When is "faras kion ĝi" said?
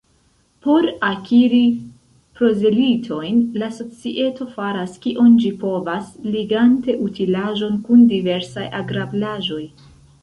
4.55-5.51